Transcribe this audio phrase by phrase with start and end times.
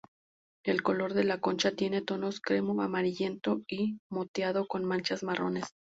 [0.63, 5.75] El color de la concha tiene tonos crema, amarillento y moteado con manchas marrones.